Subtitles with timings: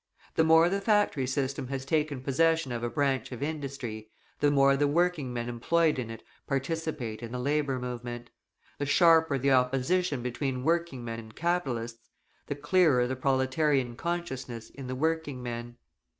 [0.33, 4.75] The more the factory system has taken possession of a branch of industry, the more
[4.75, 8.31] the working men employed in it participate in the labour movement;
[8.79, 12.09] the sharper the opposition between working men and capitalists,
[12.47, 15.77] the clearer the proletarian consciousness in the working men.